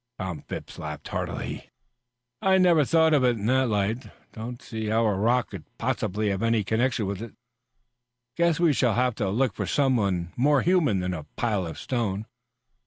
[0.17, 1.69] Tom Phipps laughed heartily.
[2.41, 4.09] "I never thought of it in that light.
[4.33, 7.35] Don't see how a rock could possibly have any connection with it.
[8.35, 12.25] Guess we shall have to look for something more human than a pile of stone."